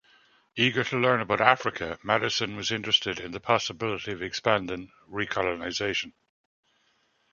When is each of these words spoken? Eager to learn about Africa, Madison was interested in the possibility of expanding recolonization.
Eager 0.55 0.83
to 0.83 0.97
learn 0.97 1.21
about 1.21 1.39
Africa, 1.41 1.99
Madison 2.01 2.55
was 2.55 2.71
interested 2.71 3.19
in 3.19 3.33
the 3.33 3.39
possibility 3.39 4.11
of 4.11 4.23
expanding 4.23 4.91
recolonization. 5.07 6.11